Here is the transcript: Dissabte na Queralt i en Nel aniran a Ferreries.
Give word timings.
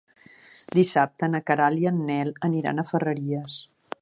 Dissabte 0.79 1.29
na 1.33 1.43
Queralt 1.51 1.83
i 1.83 1.87
en 1.93 2.03
Nel 2.11 2.35
aniran 2.51 2.81
a 2.85 2.91
Ferreries. 2.95 3.63